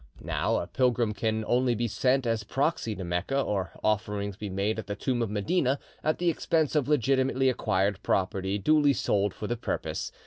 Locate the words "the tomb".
4.87-5.21